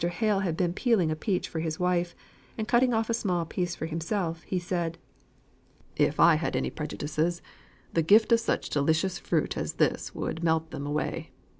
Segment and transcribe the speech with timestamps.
[0.03, 2.15] Hale had been peeling a peach for his wife;
[2.57, 4.97] and, cutting off a small piece for himself, he said:
[5.95, 7.43] "If I had any prejudices,
[7.93, 11.29] the gift of such delicious fruit as this would melt them away.